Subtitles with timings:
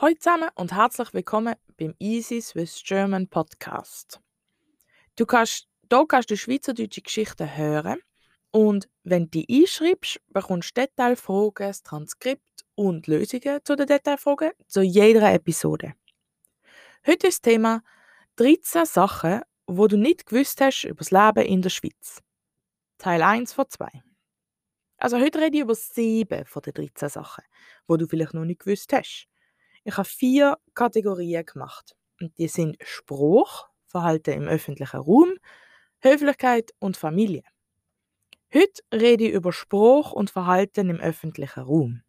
[0.00, 4.20] Hallo zusammen und herzlich willkommen beim Easy Swiss German Podcast.
[5.16, 7.98] Du kannst, hier kannst du schweizerdeutsche Geschichten hören
[8.52, 14.52] und wenn du die einschreibst, bekommst du Detailfragen, das Transkript und Lösungen zu den Detailfragen
[14.68, 15.94] zu jeder Episode.
[17.04, 17.82] Heute ist das Thema
[18.36, 22.22] 13 Sachen, wo du nicht gewusst hast über das Leben in der Schweiz.
[22.98, 23.88] Teil 1 von 2.
[24.98, 27.42] Also heute rede ich über sieben von den 13 Sachen,
[27.88, 29.28] wo du vielleicht noch nicht gewusst hast.
[29.88, 31.96] Ich habe vier Kategorien gemacht.
[32.20, 35.32] Und die sind Spruch, Verhalten im öffentlichen Raum,
[36.00, 37.42] Höflichkeit und Familie.
[38.52, 42.02] Heute rede ich über Spruch und Verhalten im öffentlichen Raum.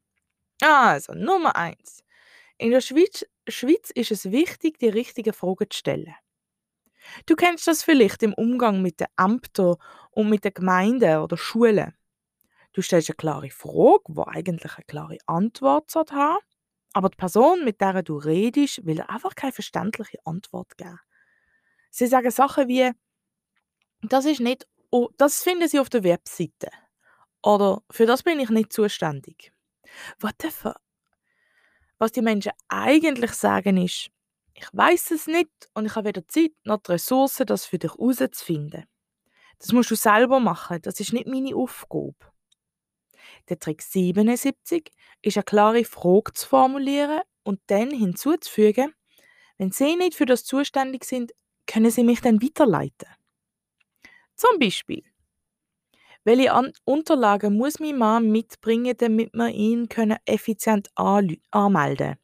[0.62, 2.04] Also, Nummer eins.
[2.58, 6.16] In der Schweiz, Schweiz ist es wichtig, die richtigen Fragen zu stellen.
[7.28, 9.78] Du kennst das vielleicht im Umgang mit den Ämtern
[10.12, 11.96] und mit den Gemeinden oder Schulen.
[12.74, 16.40] Du stellst eine klare Frage, die eigentlich eine klare Antwort haben
[16.94, 21.00] aber die Person, mit der du redest, will einfach keine verständliche Antwort geben.
[21.92, 22.92] Sie sagen Sachen wie,
[24.02, 24.68] das ist nicht,
[25.18, 26.70] das finden sie auf der Webseite.
[27.44, 29.52] Oder für das bin ich nicht zuständig.
[30.20, 30.80] What the fuck?
[31.98, 34.10] Was die Menschen eigentlich sagen ist,
[34.54, 37.92] ich weiß es nicht und ich habe weder Zeit noch die Ressourcen, das für dich
[37.94, 38.86] herauszufinden.
[39.60, 42.16] Das musst du selber machen, das ist nicht meine Aufgabe.
[43.50, 48.94] Der Trick 77 ist eine klare Frage zu formulieren und dann hinzuzufügen,
[49.58, 51.34] wenn Sie nicht für das zuständig sind,
[51.68, 53.10] können Sie mich dann weiterleiten.
[54.36, 55.04] Zum Beispiel,
[56.24, 62.16] welche An Unterlagen muss mein Mann mitbringen, damit wir ihn können effizient anmelden?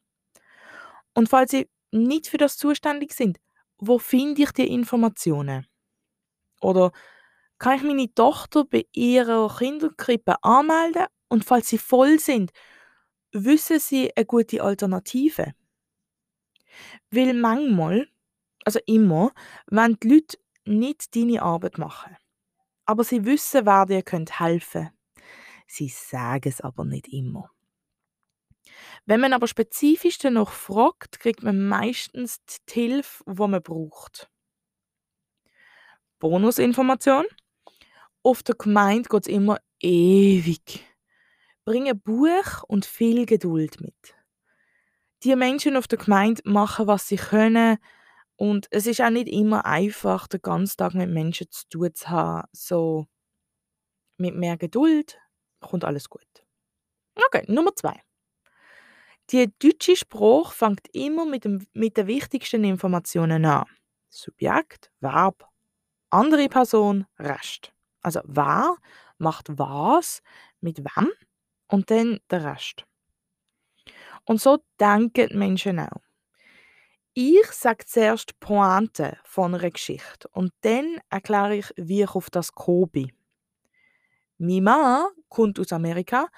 [1.14, 3.38] Und falls Sie nicht für das zuständig sind,
[3.78, 5.66] wo finde ich die Informationen?
[6.60, 6.92] Oder
[7.58, 12.50] kann ich meine Tochter bei ihrer Kinderkrippe anmelden und falls sie voll sind,
[13.32, 15.54] wissen sie eine gute Alternative.
[17.10, 18.08] Weil manchmal,
[18.64, 19.32] also immer,
[19.66, 22.16] wenn die Leute nicht deine Arbeit machen.
[22.84, 24.92] Aber sie wissen, wer dir helfen könnte.
[25.66, 27.50] Sie sagen es aber nicht immer.
[29.04, 34.30] Wenn man aber spezifisch danach fragt, kriegt man meistens die Hilfe, die man braucht.
[36.18, 37.24] Bonusinformation.
[38.26, 40.84] Auf der Gemeinde geht es immer ewig.
[41.64, 44.16] Bring Buch und viel Geduld mit.
[45.22, 47.78] Die Menschen auf der Gemeinde machen, was sie können.
[48.34, 52.08] Und es ist auch nicht immer einfach, den ganzen Tag mit Menschen zu tun zu
[52.08, 52.48] haben.
[52.50, 53.06] So,
[54.16, 55.20] mit mehr Geduld
[55.60, 56.26] kommt alles gut.
[57.14, 58.02] Okay, Nummer zwei.
[59.30, 63.66] Die deutsche Sprache fängt immer mit, dem, mit den wichtigsten Informationen an.
[64.10, 65.48] Subjekt, Verb,
[66.10, 67.72] andere Person, Rest.
[68.06, 68.76] Also wer
[69.18, 70.22] macht was,
[70.60, 71.10] mit wem
[71.66, 72.86] und dann der Rest.
[74.24, 76.00] Und so denken die Menschen auch.
[77.14, 82.30] Ich sage zuerst die Pointe von einer Geschichte und dann erkläre ich, wie ich auf
[82.30, 83.12] das gekommen bin.
[84.38, 86.28] Mein Mann kommt aus Amerika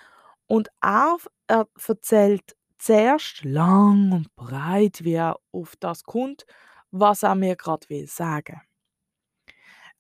[0.47, 1.19] und er,
[1.49, 6.47] er erzählt zuerst lang und breit, wie er auf das kommt,
[6.93, 8.63] was er mir gerade will sagen.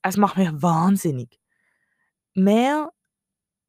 [0.01, 1.39] Es macht mich wahnsinnig.
[2.39, 2.93] Mehr,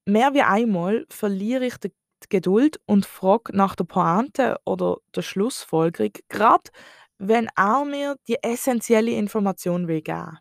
[0.05, 1.91] mehr wie einmal verliere ich die
[2.29, 6.69] Geduld und frage nach der Pointe oder der Schlussfolgerung, gerade
[7.17, 10.37] wenn er mir die essentielle Information will geben.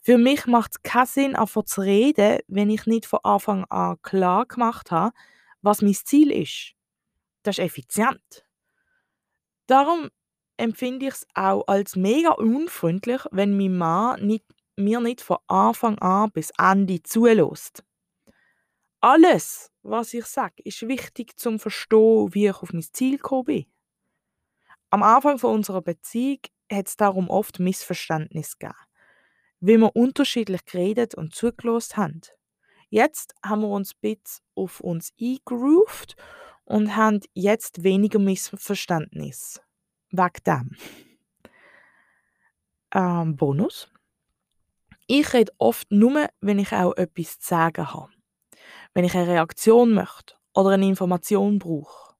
[0.00, 3.96] Für mich macht es keinen Sinn, einfach zu reden, wenn ich nicht von Anfang an
[4.02, 5.14] klar gemacht habe,
[5.62, 6.72] was mein Ziel ist.
[7.44, 8.44] Das ist effizient.
[9.68, 10.10] Darum
[10.56, 14.44] empfinde ich es auch als mega unfreundlich, wenn mein Mann nicht
[14.76, 17.84] mir nicht von Anfang an bis Ende zulässt.
[19.00, 23.66] Alles, was ich sage, ist wichtig zum Verstehen, wie ich auf mein Ziel gekommen bin.
[24.90, 26.38] Am Anfang von unserer Beziehung
[26.72, 28.78] hat es darum oft Missverständnis gegeben,
[29.60, 32.22] wie wir unterschiedlich geredet und zugelost haben.
[32.88, 36.16] Jetzt haben wir uns ein bisschen auf uns eingegroovt
[36.64, 39.60] und haben jetzt weniger Missverständnis.
[40.10, 40.76] Wegen dem.
[42.94, 43.90] Ähm, Bonus.
[45.06, 48.12] Ich rede oft nur, wenn ich auch etwas zu sagen habe.
[48.94, 52.14] Wenn ich eine Reaktion möchte oder eine Information brauche.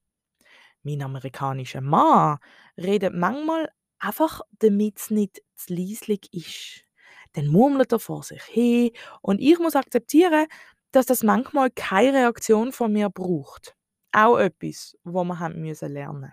[0.83, 2.37] Mein amerikanischer Mann
[2.77, 6.85] redet manchmal einfach, damit es nicht zu leislich ist.
[7.33, 8.91] Dann murmelt er vor sich hin
[9.21, 10.47] und ich muss akzeptieren,
[10.91, 13.75] dass das manchmal keine Reaktion von mir braucht.
[14.11, 16.31] Auch etwas, wo wir haben müssen lernen.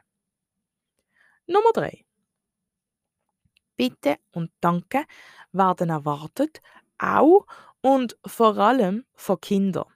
[1.47, 2.05] Nummer drei.
[3.77, 5.05] Bitte und Danke
[5.53, 6.61] werden erwartet,
[6.99, 7.47] auch
[7.81, 9.87] und vor allem von Kindern.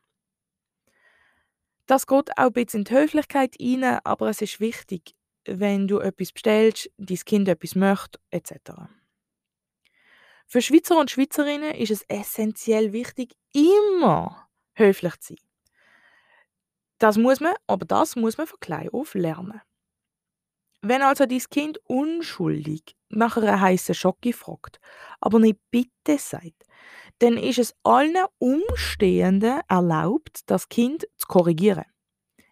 [1.87, 5.14] Das geht auch ein bisschen in die Höflichkeit rein, aber es ist wichtig.
[5.49, 8.52] wenn du etwas bestellst, dein Kind etwas möchte, etc.
[10.46, 15.43] Für Schweizer und Schweizerinnen ist es essentiell wichtig, immer höflich zu sein.
[16.99, 19.61] Das muss man, aber das muss man von klein auf lernen.
[20.82, 24.78] Wenn also dein Kind unschuldig nach einer heißen Schocke fragt,
[25.20, 26.64] aber nicht bitte sagt,
[27.19, 31.84] dann ist es allen Umstehenden erlaubt, das Kind zu korrigieren.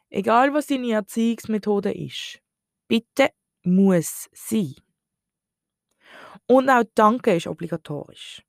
[0.09, 2.41] Egal was deine Erziehungsmethode ist.
[2.89, 3.31] Bitte
[3.63, 4.75] muss sein.
[6.47, 8.43] Und auch Danke ist obligatorisch.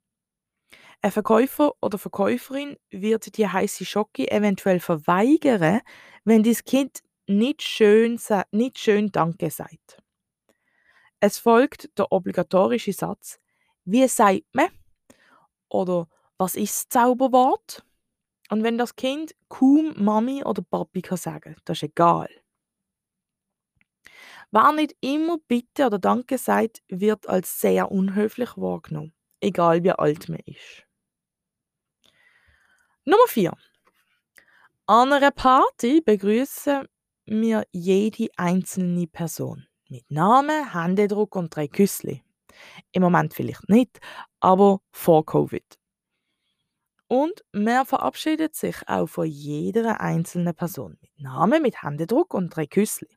[1.01, 5.81] Ein Verkäufer oder Verkäuferin wird die heiße Schocke eventuell verweigern,
[6.23, 8.19] wenn das Kind nicht schön,
[8.51, 10.01] nicht schön Danke sagt.
[11.19, 13.39] Es folgt der obligatorische Satz,
[13.83, 14.69] wie sagt man?
[15.69, 16.07] Oder
[16.37, 17.85] was ist das Zauberwort?
[18.49, 22.29] Und wenn das Kind kaum Mami oder Papi kann sagen, das ist egal.
[24.51, 30.29] Wer nicht immer Bitte oder Danke sagt, wird als sehr unhöflich wahrgenommen, egal wie alt
[30.29, 30.85] man ist.
[33.05, 33.51] Nummer 4.
[34.87, 36.87] An einer Party begrüßen
[37.25, 39.65] wir jede einzelne Person.
[39.89, 42.23] Mit Namen, Händedruck und drei Küssli.
[42.91, 43.99] Im Moment vielleicht nicht,
[44.39, 45.65] aber vor Covid.
[47.07, 50.97] Und man verabschiedet sich auch von jeder einzelnen Person.
[51.01, 53.15] Mit Namen, mit Händedruck und drei Küssli.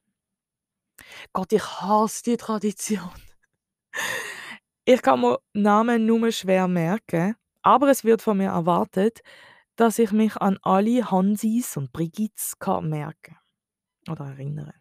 [1.33, 3.11] Gott, ich hasse die Tradition.
[4.85, 9.21] Ich kann mir Namen nur schwer merken, aber es wird von mir erwartet,
[9.77, 13.37] dass ich mich an alle Hansis und Brigittes merken kann
[14.11, 14.75] oder erinnere.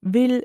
[0.00, 0.44] Weil,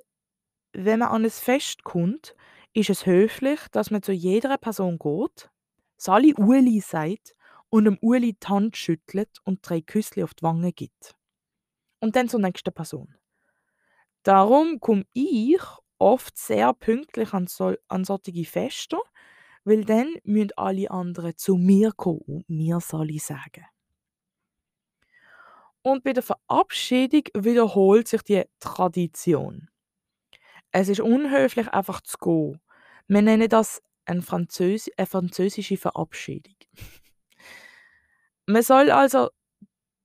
[0.74, 2.36] wenn man an ein Fest kommt,
[2.74, 5.50] ist es höflich, dass man zu jeder Person geht,
[5.98, 7.36] Sali Uli sagt
[7.70, 11.16] und dem Uli die Hand schüttelt und drei Küssli auf die Wange gibt.
[12.00, 13.16] Und dann zur nächsten Person.
[14.24, 15.62] Darum komme ich
[15.98, 18.98] oft sehr pünktlich an, so, an solche Feste
[19.70, 23.66] weil dann müssen alle anderen zu mir kommen und mir ich sagen.
[25.90, 29.70] Und bei der Verabschiedung wiederholt sich die Tradition.
[30.72, 32.62] Es ist unhöflich, einfach zu gehen.
[33.08, 36.54] Wir nennen das eine, Französ eine französische Verabschiedung.
[38.46, 39.30] Man soll also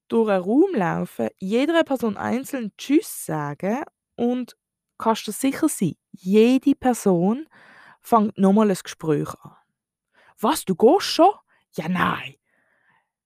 [0.08, 3.84] durch einen Raum laufen, jeder Person einzeln Tschüss sagen
[4.16, 4.56] und
[4.96, 7.46] kannst du sicher sein, jede Person
[8.00, 9.56] fängt nochmal ein Gespräch an.
[10.40, 11.34] Was, du gehst schon?
[11.72, 12.36] Ja, nein.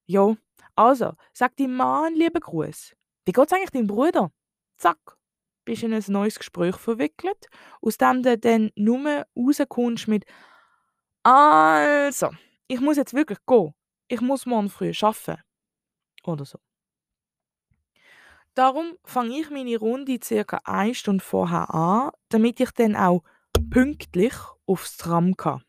[0.05, 0.35] Jo,
[0.75, 2.95] also, sag deinem Mann lieben Gruß.
[3.25, 4.31] Wie geht's eigentlich deinem Bruder?
[4.77, 5.17] Zack,
[5.65, 7.47] bist in ein neues Gespräch verwickelt,
[7.81, 10.25] aus dem du dann nur rauskommst mit
[11.23, 12.29] «Also,
[12.67, 13.73] ich muss jetzt wirklich gehen.
[14.07, 15.41] Ich muss morgen früh arbeiten.»
[16.23, 16.59] oder so.
[18.55, 23.23] Darum fange ich meine Runde circa eine Stunde vorher an, damit ich dann auch
[23.69, 24.33] pünktlich
[24.65, 25.63] aufs Tram kann.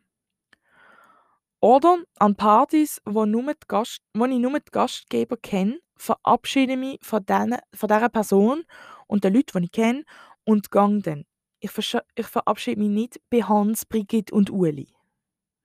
[1.61, 6.79] Oder an Partys, wo, nur die Gast, wo ich nur die Gastgeber kenne, verabschiede ich
[6.79, 8.65] mich von, den, von dieser Person
[9.07, 10.05] und den Leuten, die ich kenne,
[10.45, 11.27] und gehe dann.
[11.61, 11.71] Ich,
[12.15, 14.89] ich verabschiede mich nicht bei Hans, Brigitte und Uli.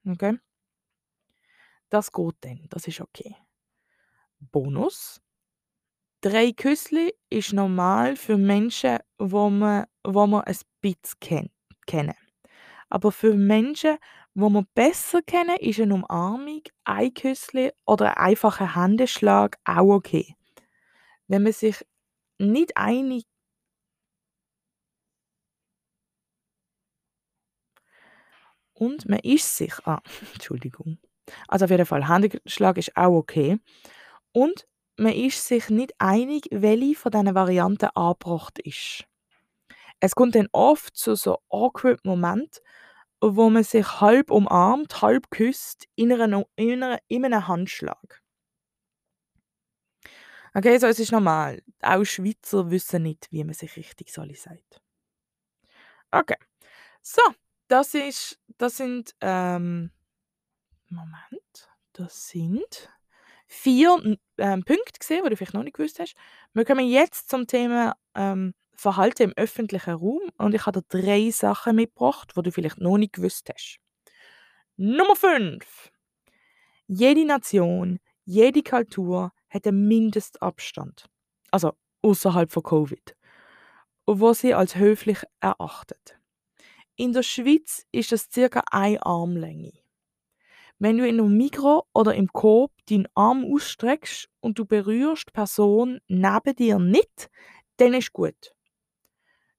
[0.05, 0.37] Okay?
[1.89, 3.35] Das geht dann, das ist okay.
[4.39, 5.21] Bonus.
[6.19, 11.49] Drei Küssli ist normal für Menschen, wo man, man ein bisschen
[11.85, 12.15] kennen.
[12.89, 13.97] Aber für Menschen,
[14.35, 20.35] wo man besser kennen, ist eine Umarmung, ein Küssli oder ein einfacher Händeschlag auch okay.
[21.27, 21.85] Wenn man sich
[22.39, 23.25] nicht einig
[28.73, 30.01] und man ist sich, ah,
[30.33, 30.97] Entschuldigung,
[31.47, 33.57] also auf jeden Fall, Händeschlag ist auch okay.
[34.33, 39.05] Und man ist sich nicht einig, welche von diesen Varianten angebracht ist.
[39.99, 42.61] Es kommt dann oft zu so awkward Momenten,
[43.33, 48.21] wo man sich halb umarmt, halb küsst in, einer, in, einem Handschlag.
[50.53, 51.61] Okay, so es ist normal.
[51.81, 54.81] Auch Schweizer wissen nicht, wie man sich richtig soll sagt.
[56.11, 56.37] Okay.
[57.01, 57.21] So,
[57.67, 59.91] das ist, das sind, ähm,
[60.89, 62.89] Moment, das sind
[63.47, 66.15] vier ähm, Punkte gesehen, die du vielleicht noch nicht gewusst hast.
[66.53, 71.29] Wir kommen jetzt zum Thema ähm, Verhalten im öffentlichen Raum und ich habe dir drei
[71.31, 73.79] Sachen mitgebracht, die du vielleicht noch nicht gewusst hast.
[74.77, 75.91] Nummer 5.
[76.87, 81.05] Jede Nation, jede Kultur hat einen Mindestabstand,
[81.51, 83.15] also außerhalb von Covid,
[84.05, 86.19] wo sie als höflich erachtet.
[86.95, 89.73] In der Schweiz ist das circa eine Armlänge.
[90.77, 95.31] Wenn du in einem Mikro oder im Coop deinen Arm ausstreckst und du berührst die
[95.31, 97.29] Person neben dir nicht,
[97.77, 98.54] dann ist gut.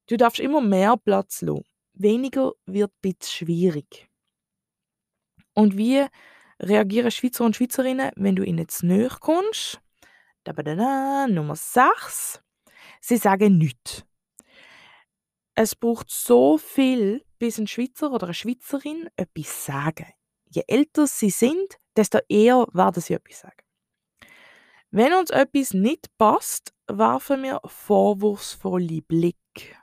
[0.06, 1.64] Du darfst immer mehr Platz lassen.
[1.94, 4.08] Weniger wird ein bisschen schwierig.
[5.54, 6.06] Und wie
[6.60, 9.80] reagieren Schweizer und Schweizerinnen, wenn du ihnen zu nahe kommst?
[10.44, 12.40] Da, da, da, Nummer 6.
[13.00, 14.04] Sie sagen nichts.
[15.54, 20.06] Es braucht so viel, bis ein Schweizer oder eine Schweizerin etwas sagen.
[20.50, 23.62] Je älter sie sind, desto eher werden sie etwas sagen.
[24.90, 29.76] Wenn uns etwas nicht passt, werfen wir vorwurfsvolle Blick.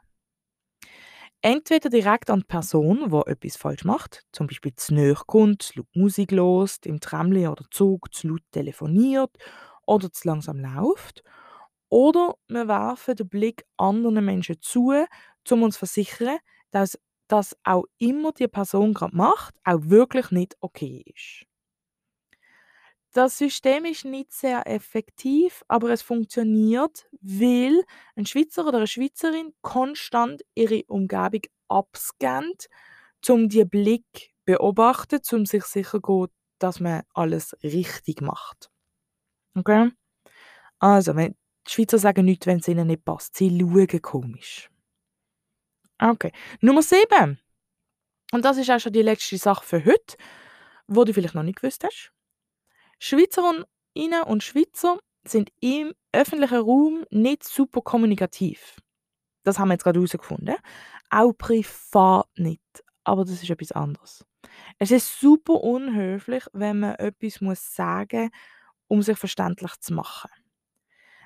[1.45, 5.79] Entweder direkt an die Person, die etwas falsch macht, zum Beispiel zu nahe kommt, zu
[5.79, 9.31] laut Musik lost, im Tramli oder Zug zu laut telefoniert
[9.85, 11.23] oder zu langsam läuft.
[11.89, 14.93] Oder wir werfen den Blick anderen Menschen zu,
[15.51, 16.37] um uns zu versichern,
[16.71, 16.97] dass
[17.27, 21.45] das auch immer die Person gerade macht, auch wirklich nicht okay ist.
[23.13, 27.83] Das System ist nicht sehr effektiv, aber es funktioniert, weil
[28.15, 32.69] ein Schweizer oder eine Schweizerin konstant ihre Umgebung abscannt,
[33.29, 36.27] um die Blick beobachten, um sich sicher zu gehen,
[36.57, 38.71] dass man alles richtig macht.
[39.55, 39.91] Okay?
[40.79, 41.35] Also, wenn
[41.67, 43.35] die Schweizer sagen nichts, wenn es ihnen nicht passt.
[43.35, 44.69] Sie schauen komisch.
[45.99, 46.31] Okay.
[46.61, 47.39] Nummer 7.
[48.31, 50.17] Und das ist auch schon die letzte Sache für heute,
[50.87, 52.11] wo du vielleicht noch nicht gewusst hast.
[53.05, 53.65] Schweizerinnen
[54.27, 58.77] und Schweizer sind im öffentlichen Raum nicht super kommunikativ.
[59.43, 60.55] Das haben wir jetzt gerade herausgefunden.
[61.09, 62.61] Auch privat nicht.
[63.03, 64.25] Aber das ist etwas anderes.
[64.79, 68.31] Es ist super unhöflich, wenn man etwas muss sagen muss,
[68.87, 70.31] um sich verständlich zu machen.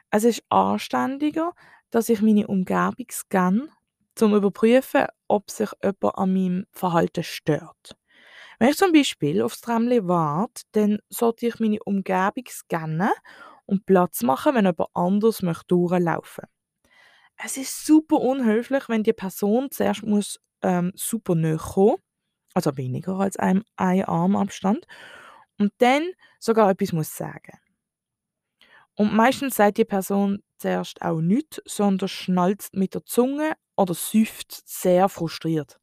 [0.10, 1.54] Es ist anständiger,
[1.92, 3.70] dass ich meine Umgebung scanne, um
[4.16, 7.96] zu überprüfen, ob sich jemand an meinem Verhalten stört.
[8.60, 13.12] Wenn ich zum Beispiel aufs Tramli warte, dann sollte ich meine Umgebung scannen
[13.66, 16.46] und Platz machen, wenn jemand anders möchte durchlaufen
[17.44, 21.98] Es ist super unhöflich, wenn die Person zuerst muss, ähm, super nahe kommen,
[22.54, 24.86] also weniger als ein, ein Armabstand,
[25.60, 27.60] und dann sogar etwas muss sagen.
[28.96, 34.52] Und meistens sagt die Person zuerst auch nichts, sondern schnalzt mit der Zunge oder süfft
[34.68, 35.80] sehr frustriert.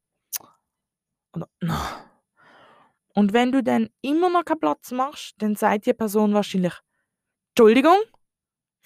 [1.34, 1.48] Oder,
[3.14, 6.74] und wenn du dann immer noch keinen Platz machst, dann sagt die Person wahrscheinlich
[7.50, 7.96] Entschuldigung,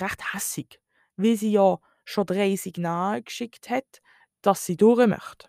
[0.00, 0.80] recht hässig,
[1.16, 4.02] weil sie ja schon drei Signale geschickt hat,
[4.42, 5.48] dass sie durch möchte.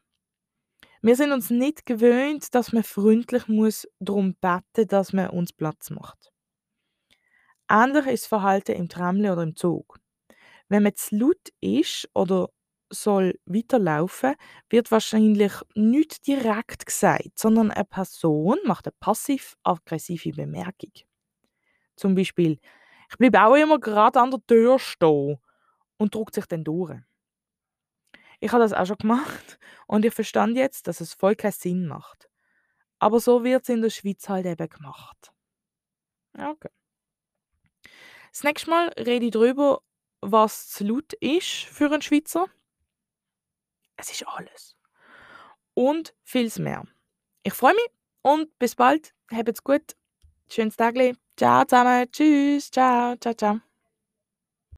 [1.01, 5.89] Wir sind uns nicht gewöhnt, dass man freundlich muss darum beten, dass man uns Platz
[5.89, 6.31] macht.
[7.69, 9.99] Ähnlich ist das Verhalten im Tramli oder im Zug.
[10.67, 12.49] Wenn man zu laut ist oder
[12.89, 14.35] soll weiterlaufen,
[14.69, 20.91] wird wahrscheinlich nicht direkt gesagt, sondern eine Person macht eine passiv-aggressive Bemerkung.
[21.95, 22.59] Zum Beispiel,
[23.09, 25.37] ich bleibe auch immer gerade an der Tür stehen
[25.97, 26.99] und druckt sich dann durch.
[28.39, 31.87] Ich habe das auch schon gemacht und ich verstand jetzt, dass es voll keinen Sinn
[31.87, 32.29] macht.
[32.99, 35.31] Aber so wird es in der Schweiz halt eben gemacht.
[36.37, 36.69] Okay.
[38.31, 39.81] Das nächste Mal rede ich darüber,
[40.21, 42.47] was zu laut ist für einen Schweizer
[43.99, 44.75] es ist alles.
[45.73, 46.83] Und vieles mehr.
[47.43, 47.89] Ich freue mich
[48.21, 49.13] und bis bald.
[49.31, 49.95] Habt's gut.
[50.49, 50.95] Schönes Tag.
[51.37, 52.11] Ciao zusammen.
[52.11, 52.71] Tschüss.
[52.71, 53.15] Ciao.
[53.17, 53.68] Ciao, ciao.